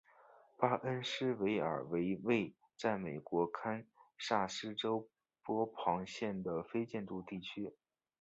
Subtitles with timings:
[0.57, 3.85] 巴恩斯维尔为位在美国堪
[4.17, 5.07] 萨斯州
[5.43, 7.71] 波旁县的非建制地区。